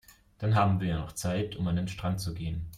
Dann 0.39 0.55
haben 0.55 0.79
wir 0.81 0.87
ja 0.87 0.97
noch 0.97 1.11
Zeit, 1.11 1.55
um 1.57 1.67
an 1.67 1.75
den 1.75 1.87
Strand 1.87 2.19
zu 2.19 2.33
gehen. 2.33 2.65